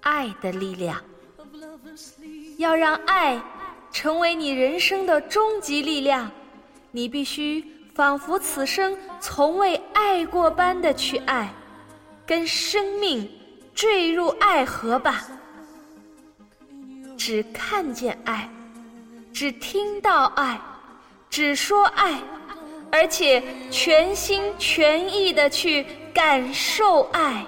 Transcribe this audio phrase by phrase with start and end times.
[0.00, 1.02] 爱的力量，
[2.58, 3.42] 要让爱
[3.90, 6.30] 成为你人生的终极力量，
[6.90, 7.64] 你必须
[7.94, 11.52] 仿佛此生从未爱过般的去爱，
[12.26, 13.28] 跟生命
[13.74, 15.26] 坠入爱河吧。
[17.16, 18.50] 只看见爱，
[19.32, 20.60] 只听到爱，
[21.30, 22.22] 只说爱，
[22.94, 23.42] 而且
[23.72, 25.84] 全心全意的去
[26.14, 27.44] 感受爱。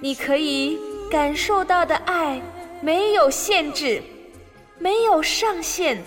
[0.00, 0.78] 你可以
[1.10, 2.40] 感受到的爱
[2.80, 4.00] 没有限制，
[4.78, 5.98] 没有上限，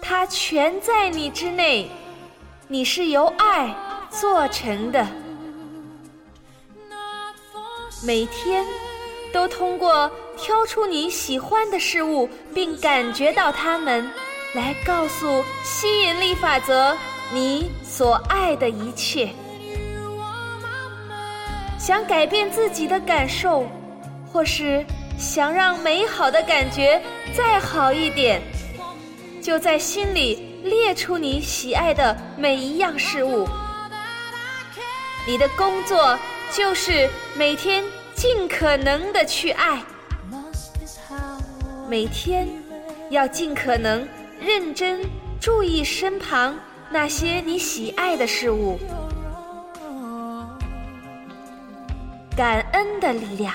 [0.00, 1.90] 它全在你之内。
[2.68, 3.74] 你是由爱
[4.08, 5.06] 做成的，
[8.02, 8.64] 每天
[9.30, 14.10] 都通过挑出你喜欢的事物，并感觉到它们，
[14.54, 16.96] 来告诉吸引力法则
[17.32, 19.30] 你所爱的一切。
[21.76, 23.66] 想改变自己的感受，
[24.32, 24.86] 或是
[25.18, 27.02] 想让美好的感觉
[27.36, 28.40] 再好一点，
[29.42, 33.48] 就在心里列出你喜爱的每一样事物。
[35.26, 36.16] 你的工作
[36.52, 37.82] 就是每天
[38.14, 39.82] 尽可能的去爱，
[41.88, 42.48] 每天
[43.10, 44.06] 要尽可能
[44.44, 45.00] 认真
[45.40, 46.54] 注意身旁
[46.90, 48.78] 那些你喜爱的事物。
[52.36, 53.54] 感恩的力量。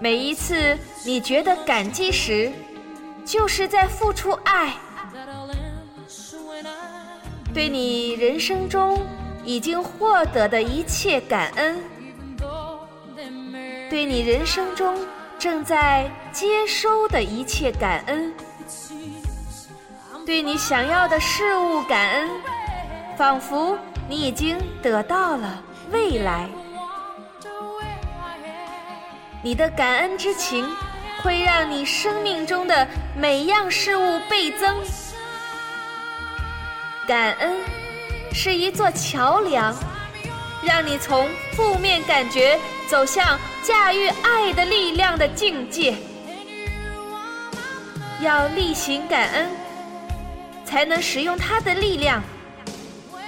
[0.00, 2.52] 每一次你觉得感激时，
[3.24, 4.74] 就是在付出爱。
[7.54, 9.00] 对你人生中
[9.42, 11.82] 已经获得的一切感恩，
[13.88, 14.96] 对你人生中
[15.38, 18.32] 正在接收的一切感恩，
[20.28, 22.28] 对你想要的事物感恩，
[23.16, 26.46] 仿佛你已经得到了未来。
[29.42, 30.68] 你的感恩之情，
[31.22, 32.86] 会让你生命中的
[33.16, 34.76] 每样事物倍增。
[37.06, 37.56] 感恩
[38.34, 39.74] 是一座桥梁，
[40.62, 45.96] 让你从负面感觉走向驾驭爱的力量的境界。
[48.20, 49.50] 要例行感恩，
[50.68, 52.22] 才能使用它的力量。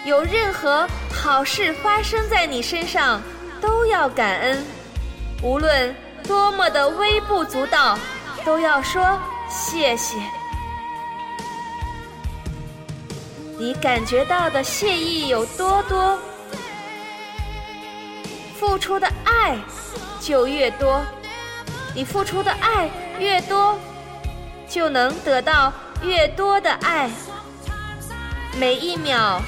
[0.05, 3.23] 有任何好事发生在你身上，
[3.61, 4.63] 都要感恩。
[5.43, 7.99] 无论多么的微不足道，
[8.45, 9.19] 都要说
[9.49, 10.17] 谢谢。
[13.59, 16.19] 你感觉到的谢意有多多，
[18.59, 19.59] 付出的爱
[20.21, 21.03] 就越多。
[21.95, 23.79] 你付出的爱越多，
[24.69, 25.73] 就能得到
[26.03, 27.11] 越多的爱。
[28.59, 29.41] 每一秒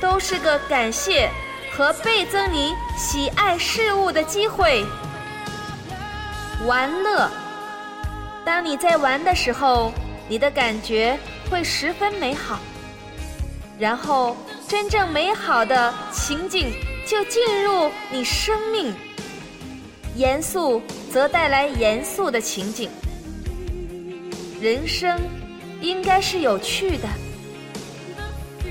[0.00, 1.30] 都是个感谢
[1.70, 4.84] 和倍增你喜爱事物的机会。
[6.66, 7.30] 玩乐，
[8.44, 9.92] 当你在玩的时候，
[10.28, 11.18] 你的感觉
[11.50, 12.58] 会十分美好。
[13.78, 14.36] 然后，
[14.66, 16.72] 真正美好的情景
[17.06, 18.92] 就进入你生命。
[20.16, 20.82] 严肃
[21.12, 22.90] 则带来严肃的情景。
[24.60, 25.16] 人生
[25.80, 27.08] 应该是有趣的。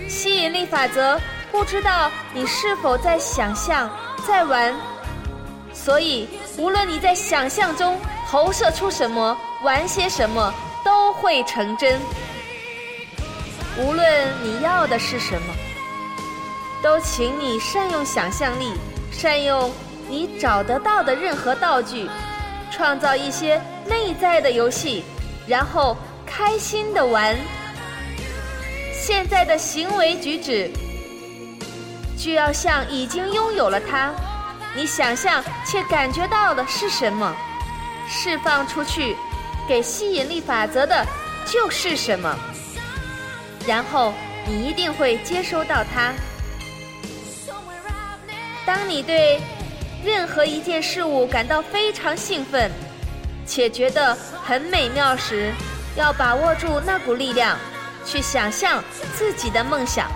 [0.10, 1.20] 吸引力法则，
[1.52, 3.90] 不知道你是否在想象，
[4.26, 4.74] 在玩。
[5.74, 7.98] 所以，无论你在想象中
[8.30, 10.54] 投射出什么，玩些什么，
[10.84, 12.00] 都会成真。
[13.78, 15.54] 无论你要的是什么，
[16.82, 18.74] 都请你善用想象力，
[19.12, 19.72] 善用
[20.10, 22.10] 你找得到的任何道具，
[22.72, 25.04] 创造一些内在的游戏，
[25.46, 25.96] 然后
[26.28, 27.36] 开心的玩。
[28.94, 30.70] 现在的行为举止，
[32.18, 34.14] 就要像已经拥有了它。
[34.76, 37.36] 你想象且感觉到的是什么？
[38.08, 39.16] 释放出去，
[39.68, 41.06] 给吸引力法则的
[41.46, 42.38] 就是什么。
[43.66, 44.14] 然后
[44.46, 46.14] 你一定会接收到它。
[48.66, 49.42] 当你对
[50.04, 52.70] 任何一件事物感到非常兴奋，
[53.46, 54.14] 且觉得
[54.44, 55.52] 很美妙时，
[55.98, 57.58] 要把握住那股力量，
[58.06, 58.84] 去想象
[59.16, 60.10] 自己的梦想。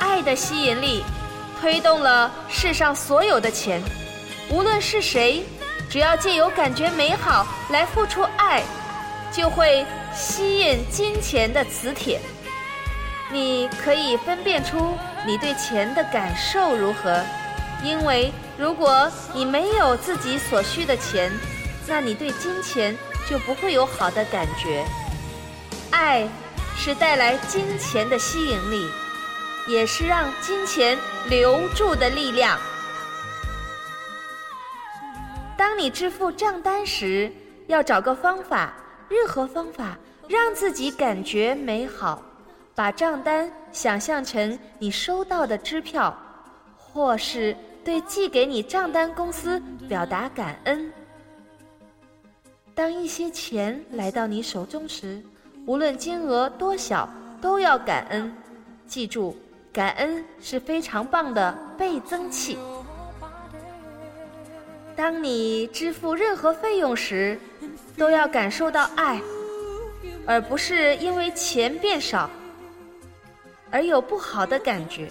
[0.00, 1.04] 爱的吸引力。
[1.60, 3.80] 推动了世上所有的钱，
[4.50, 5.44] 无论是谁，
[5.88, 8.64] 只要借由感觉美好来付出爱，
[9.30, 12.20] 就会吸引金钱的磁铁。
[13.30, 17.22] 你可以分辨出你对钱的感受如何，
[17.84, 21.30] 因为如果你没有自己所需的钱，
[21.86, 24.84] 那你对金钱就不会有好的感觉。
[25.90, 26.28] 爱
[26.76, 28.88] 是带来金钱的吸引力，
[29.68, 30.98] 也是让金钱
[31.28, 32.58] 留住的力量。
[35.56, 37.30] 当你支付账单时，
[37.68, 38.72] 要找个方法，
[39.08, 39.96] 任何方法
[40.28, 42.22] 让自己感觉美好，
[42.74, 46.16] 把账单想象成你收到的支票，
[46.76, 50.92] 或是对寄给你账单公司表达感恩。
[52.74, 55.20] 当一些钱来到你手中时，
[55.66, 57.08] 无论金额多小，
[57.40, 58.34] 都要感恩。
[58.86, 59.36] 记住，
[59.72, 62.58] 感恩是非常棒的倍增器。
[64.96, 67.38] 当你支付任何费用时，
[67.96, 69.20] 都要感受到爱，
[70.26, 72.28] 而不是因为钱变少
[73.70, 75.08] 而有不好的感觉。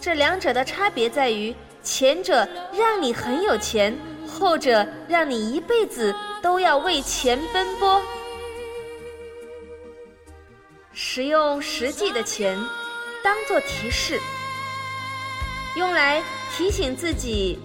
[0.00, 3.96] 这两者的差别在于，前者让你很有钱。
[4.38, 8.02] 后者让你一辈子都要为钱奔波，
[10.92, 12.54] 使用实际的钱
[13.24, 14.20] 当做提示，
[15.76, 16.22] 用来
[16.54, 17.58] 提醒自己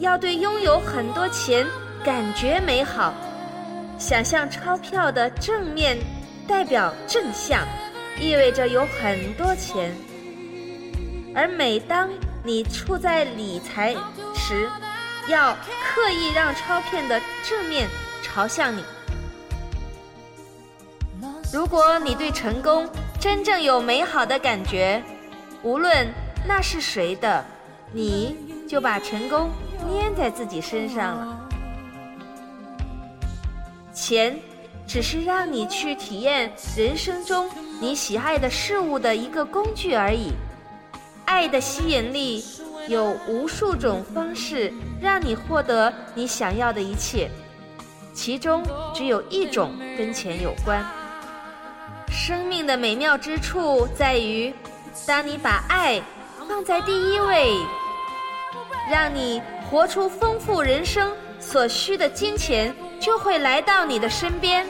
[0.00, 1.64] 要对拥有很多钱
[2.04, 3.14] 感觉美好。
[3.96, 5.96] 想象钞票的正面
[6.48, 7.66] 代表正向，
[8.20, 9.94] 意味着有很多钱，
[11.34, 12.10] 而每当
[12.44, 13.94] 你处在理财
[14.34, 14.68] 时，
[15.28, 15.54] 要
[15.84, 17.88] 刻意让钞片的正面
[18.22, 18.82] 朝向你。
[21.52, 22.88] 如果你对成功
[23.20, 25.02] 真正有美好的感觉，
[25.62, 26.06] 无论
[26.46, 27.44] 那是谁的，
[27.92, 28.36] 你
[28.68, 29.50] 就把成功
[29.90, 31.48] 粘在自己身上了。
[33.92, 34.38] 钱
[34.86, 40.32] 只是让你去体验人生中你喜爱的事物的一个工具而已。
[41.26, 42.42] 爱的吸引力。
[42.88, 47.30] 有无数种方式让你获得你想要的一切，
[48.14, 48.64] 其中
[48.94, 50.82] 只有一种跟钱有关。
[52.10, 54.52] 生命的美妙之处在于，
[55.06, 56.02] 当你把爱
[56.48, 57.52] 放在第一位，
[58.90, 64.66] 让你活出丰富人生所需的金钱就会来到你的身边。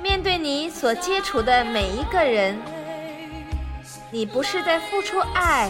[0.00, 2.56] 面对你所接触的每一个人，
[4.12, 5.68] 你不是在付出爱。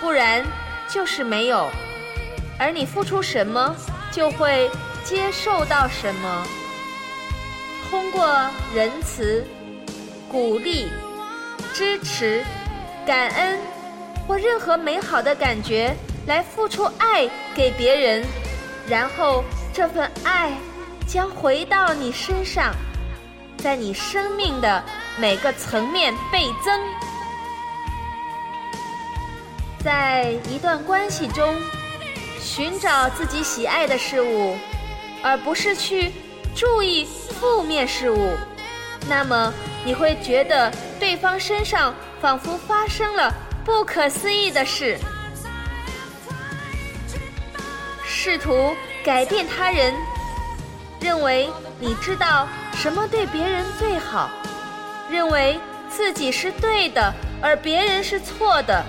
[0.00, 0.44] 不然
[0.88, 1.68] 就是没有，
[2.58, 3.74] 而你付出什么，
[4.12, 4.70] 就会
[5.04, 6.46] 接受到什么。
[7.90, 8.28] 通过
[8.74, 9.44] 仁慈、
[10.30, 10.88] 鼓励、
[11.72, 12.44] 支持、
[13.06, 13.58] 感恩
[14.26, 15.96] 或任何美好的感觉
[16.26, 18.24] 来付出爱给别人，
[18.86, 19.42] 然后
[19.72, 20.52] 这份爱
[21.06, 22.74] 将回到你身上，
[23.56, 24.84] 在你生命的
[25.16, 26.80] 每个层面倍增。
[29.84, 31.54] 在一段关系中，
[32.40, 34.56] 寻找自己喜爱的事物，
[35.22, 36.12] 而不是去
[36.54, 38.36] 注意负面事物，
[39.08, 39.52] 那么
[39.84, 43.32] 你会觉得对方身上仿佛发生了
[43.64, 44.98] 不可思议的事。
[48.04, 49.94] 试图改变他人，
[51.00, 51.48] 认为
[51.78, 54.28] 你知道什么对别人最好，
[55.08, 55.58] 认为
[55.88, 58.84] 自己是对的，而别人是错的。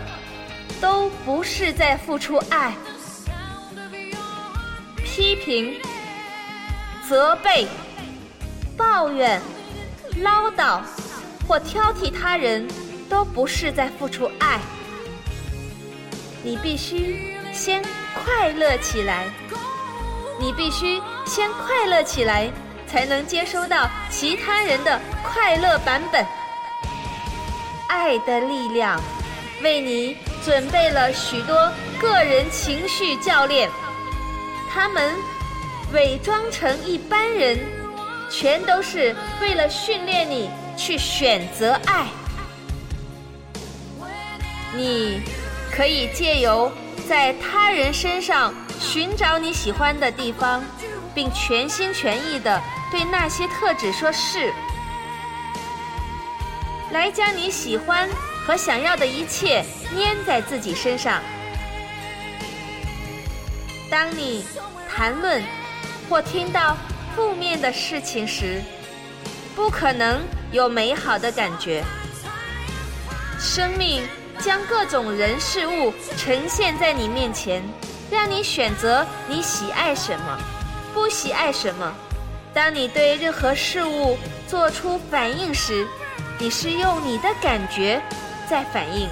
[0.82, 2.74] 都不是在付出爱，
[5.04, 5.76] 批评、
[7.08, 7.68] 责备、
[8.78, 9.42] 抱怨、
[10.22, 10.82] 唠叨
[11.48, 12.68] 或挑剔他人，
[13.10, 14.60] 都不是在付出爱。
[16.42, 17.84] 你必须先
[18.24, 19.26] 快乐起来，
[20.40, 22.50] 你必须先快乐起来，
[22.88, 26.26] 才能接收到其他人的快乐版本。
[27.90, 29.02] 爱的力量，
[29.62, 30.18] 为你。
[30.50, 33.70] 准备了许多个人情绪教练，
[34.68, 35.14] 他们
[35.94, 37.60] 伪装成一般人，
[38.32, 42.08] 全都是为了训练你去选择爱。
[44.76, 45.22] 你
[45.72, 46.72] 可以借由
[47.08, 50.64] 在他人身上寻找你喜欢的地方，
[51.14, 54.52] 并全心全意的对那些特质说“是”，
[56.90, 58.10] 来将你喜欢。
[58.50, 59.64] 和想要的一切
[59.96, 61.22] 粘在自己身上。
[63.92, 64.44] 当你
[64.90, 65.44] 谈论
[66.10, 66.76] 或听到
[67.16, 68.60] 负面的事情时，
[69.56, 70.20] 不可能
[70.52, 71.84] 有美好的感觉。
[73.40, 74.02] 生命
[74.40, 77.62] 将各种人事物呈现在你面前，
[78.10, 80.40] 让你选择你喜爱什么，
[80.92, 81.94] 不喜爱什么。
[82.52, 85.86] 当你对任何事物做出反应时，
[86.40, 88.02] 你是用你的感觉。
[88.50, 89.08] 在反应，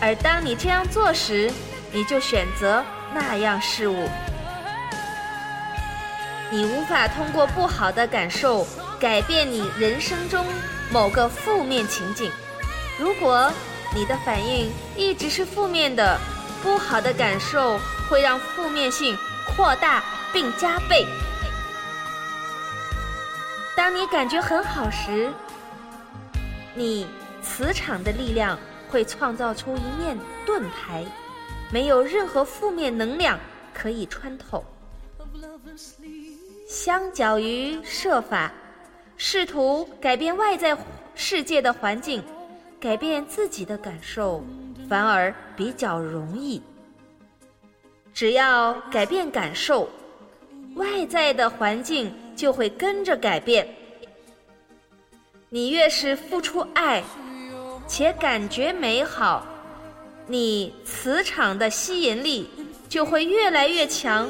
[0.00, 1.50] 而当你这样做时，
[1.90, 2.84] 你就选择
[3.14, 4.06] 那样事物。
[6.50, 8.66] 你无法通过不好的感受
[9.00, 10.44] 改变你人生中
[10.92, 12.30] 某个负面情景。
[12.98, 13.50] 如果
[13.94, 16.18] 你的反应一直是负面的，
[16.62, 17.78] 不好的感受
[18.10, 19.16] 会让负面性
[19.56, 21.06] 扩大并加倍。
[23.74, 25.32] 当你感觉很好时，
[26.74, 27.06] 你
[27.44, 28.58] 磁场的力量
[28.88, 31.04] 会创造出一面盾牌，
[31.70, 33.38] 没有任何负面能量
[33.74, 34.64] 可以穿透。
[36.66, 38.52] 相较于设法
[39.16, 40.76] 试图改变外在
[41.14, 42.24] 世界的环境，
[42.80, 44.42] 改变自己的感受
[44.88, 46.62] 反而比较容易。
[48.14, 49.88] 只要改变感受，
[50.76, 53.68] 外在的环境就会跟着改变。
[55.50, 57.02] 你越是付出爱，
[57.86, 59.46] 且感觉美好，
[60.26, 62.50] 你磁场的吸引力
[62.88, 64.28] 就会越来越强，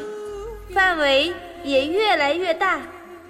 [0.72, 1.32] 范围
[1.62, 2.80] 也越来越大。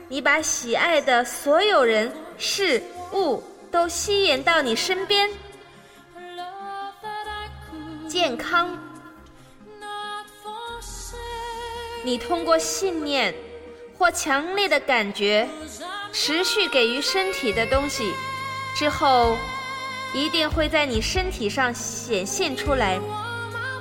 [0.08, 5.30] 你把喜爱的所有人事物都吸引到你身边。
[8.08, 8.78] 健康，
[12.02, 13.34] 你通过信念
[13.98, 15.48] 或强烈的感觉。
[16.16, 18.12] 持续给予身体的东西，
[18.76, 19.36] 之后
[20.14, 22.98] 一定会在你身体上显现出来。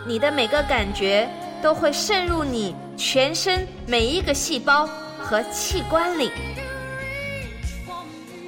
[0.06, 1.30] 你的每个感觉
[1.62, 4.86] 都会渗入你全身每一个细胞
[5.20, 6.32] 和器官里。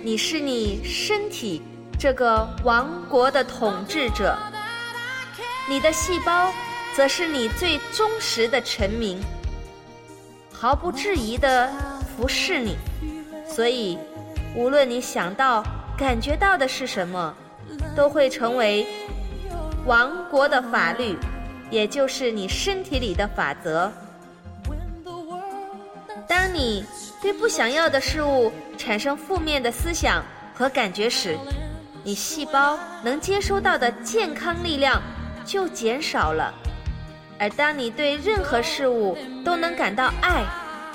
[0.03, 1.61] 你是你身体
[1.97, 4.35] 这个王国的统治者，
[5.69, 6.51] 你的细胞
[6.93, 9.19] 则是你最忠实的臣民，
[10.51, 11.71] 毫不质疑地
[12.17, 12.75] 服侍你。
[13.47, 13.97] 所以，
[14.55, 15.63] 无论你想到、
[15.97, 17.33] 感觉到的是什么，
[17.95, 18.85] 都会成为
[19.85, 21.15] 王国的法律，
[21.69, 23.91] 也就是你身体里的法则。
[26.27, 26.85] 当你
[27.21, 30.23] 对不想要的事物产生负面的思想
[30.53, 31.37] 和感觉时，
[32.03, 35.01] 你细胞能接收到的健康力量
[35.45, 36.53] 就减少了。
[37.39, 40.43] 而当你对任何事物都能感到爱，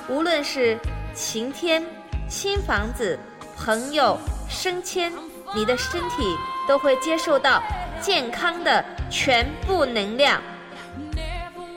[0.09, 0.79] 无论是
[1.15, 1.83] 晴天。
[2.29, 3.19] 新房子、
[3.57, 4.17] 朋友、
[4.49, 5.13] 升迁，
[5.53, 6.37] 你的身体
[6.71, 7.61] 都会接受到
[8.01, 10.41] 健康的全部能量。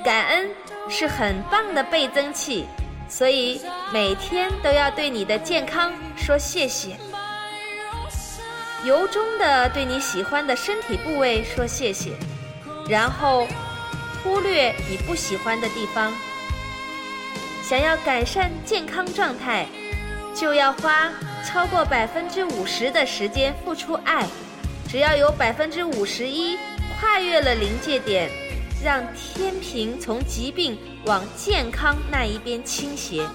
[0.05, 0.47] 感恩
[0.87, 2.67] 是很棒的倍增器，
[3.09, 3.59] 所以
[3.91, 6.95] 每天都要对你的健康说谢谢，
[8.83, 12.11] 由衷的对你喜欢的身体部位说谢谢，
[12.87, 13.47] 然后
[14.21, 16.13] 忽略你不喜欢的地方。
[17.63, 19.65] 想要改善健康状态。
[20.35, 21.11] 就要花
[21.45, 24.25] 超过百分之五十的时间付出爱，
[24.93, 26.55] 只要有百分之五十一
[26.99, 28.29] 跨越了临界点，
[28.85, 33.27] 让天平从疾病往健康那一边倾斜。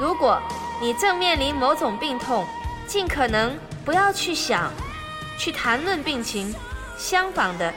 [0.00, 0.42] 如果
[0.80, 2.44] 你正面临某种病痛，
[2.88, 4.72] 尽可能不要去想、
[5.38, 6.52] 去谈论病情。
[6.98, 7.72] 相反的，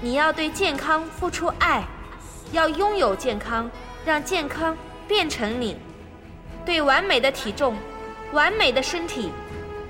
[0.00, 1.84] 你要对健康付出爱，
[2.50, 3.70] 要拥有健康，
[4.04, 5.76] 让健康变成你。
[6.66, 7.76] 对完美的体重、
[8.32, 9.30] 完美的身体、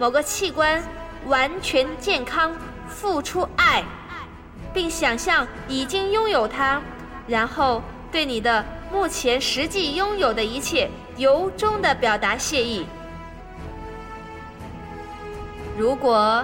[0.00, 0.82] 某个器官
[1.26, 2.56] 完全健康
[2.88, 3.84] 付出爱，
[4.72, 6.80] 并想象已经拥有它，
[7.26, 10.88] 然后对你的目前实际拥有的一切
[11.18, 12.86] 由衷的表达谢意。
[15.76, 16.42] 如果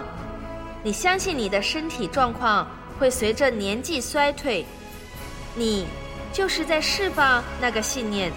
[0.82, 4.66] 你相信你的身体状况会随着年纪衰退，
[5.54, 5.86] 你
[6.30, 8.30] 就是在释放那个信念。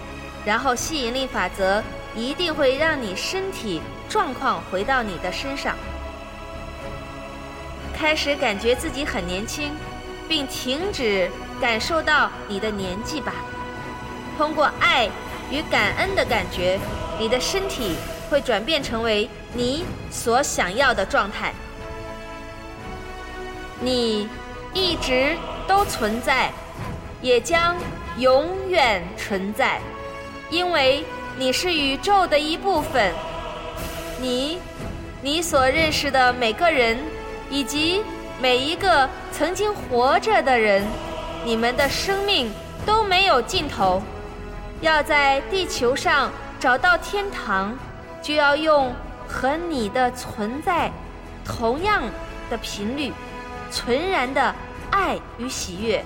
[0.46, 1.82] 然后吸引力法则
[2.16, 5.76] 一定会让你身体状况回到你的身上，
[7.96, 9.70] 开始感觉自己很年轻，
[10.28, 13.32] 并停止感受到你的年纪吧。
[14.36, 15.08] 通过爱
[15.48, 16.76] 与感恩的感觉，
[17.20, 17.94] 你的身体
[18.28, 21.52] 会转变成为你所想要的状态。
[23.78, 24.28] 你
[24.74, 25.36] 一直
[25.68, 26.50] 都存在，
[27.22, 27.76] 也将
[28.18, 29.80] 永远存在。
[30.50, 31.04] 因为
[31.38, 33.14] 你是宇宙的一部分，
[34.20, 34.58] 你，
[35.22, 36.98] 你所认识的每个人，
[37.48, 38.02] 以及
[38.40, 40.84] 每一个曾经活着的人，
[41.44, 42.52] 你们的生命
[42.84, 44.02] 都没有尽头。
[44.82, 47.76] 要在地球上找到天堂，
[48.22, 48.92] 就要用
[49.26, 50.90] 和你的存在
[51.44, 52.02] 同样
[52.50, 53.12] 的频率、
[53.70, 54.54] 纯然的
[54.90, 56.04] 爱与喜悦，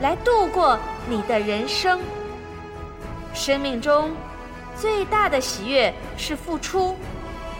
[0.00, 2.00] 来度过你的人生。
[3.32, 4.12] 生命中
[4.76, 6.96] 最大的喜悦是付出，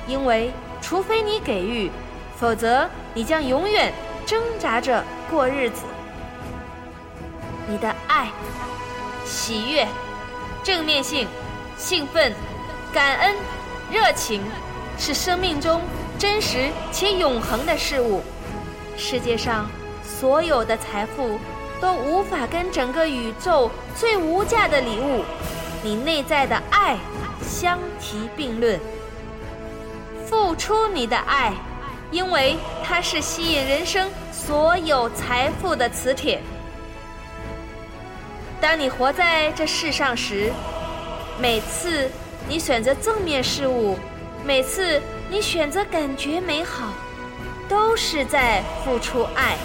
[0.06, 1.90] 因为除非你给予，
[2.36, 3.92] 否则你将永远
[4.26, 5.82] 挣扎着过日子。
[7.66, 8.28] 你的爱、
[9.24, 9.86] 喜悦、
[10.62, 11.26] 正面性、
[11.78, 12.32] 兴奋、
[12.92, 13.34] 感恩、
[13.90, 14.42] 热情，
[14.98, 15.80] 是生命中
[16.18, 18.22] 真实且永恒的事物。
[18.96, 19.66] 世界上
[20.02, 21.38] 所有的财富
[21.80, 25.24] 都无法跟整个宇宙最无价的礼物——
[25.82, 26.96] 你内在的爱
[27.42, 28.78] 相提并论。
[30.34, 31.52] 付出你的爱，
[32.10, 36.40] 因为它是吸引人生所有财富的磁铁。
[38.60, 40.52] 当你活在这世上时，
[41.40, 42.10] 每次
[42.48, 43.96] 你选择正面事物，
[44.44, 45.00] 每次
[45.30, 46.92] 你选择感觉美好，
[47.68, 49.56] 都是在付出爱。